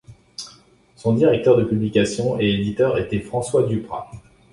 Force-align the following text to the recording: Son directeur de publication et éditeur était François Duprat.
Son 0.95 1.13
directeur 1.13 1.55
de 1.57 1.63
publication 1.63 2.39
et 2.39 2.49
éditeur 2.53 2.97
était 2.97 3.19
François 3.19 3.67
Duprat. 3.67 4.09